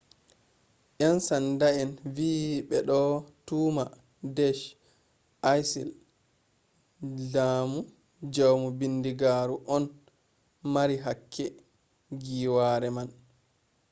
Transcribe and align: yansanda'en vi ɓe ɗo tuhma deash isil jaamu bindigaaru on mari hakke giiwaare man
yansanda'en 1.01 1.91
vi 2.15 2.29
ɓe 2.69 2.77
ɗo 2.87 2.99
tuhma 3.45 3.83
deash 4.35 4.63
isil 5.59 5.89
jaamu 8.37 8.67
bindigaaru 8.79 9.55
on 9.75 9.83
mari 10.73 10.95
hakke 11.05 11.45
giiwaare 12.21 12.89
man 12.95 13.09